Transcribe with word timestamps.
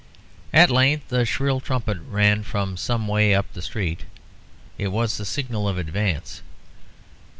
At 0.51 0.71
length 0.71 1.11
a 1.13 1.25
shrill 1.25 1.59
trumpet 1.59 1.99
rang 2.07 2.41
from 2.41 2.75
some 2.75 3.07
way 3.07 3.35
up 3.35 3.45
the 3.53 3.61
street; 3.61 4.05
it 4.79 4.87
was 4.87 5.17
the 5.17 5.25
signal 5.25 5.69
of 5.69 5.77
advance. 5.77 6.41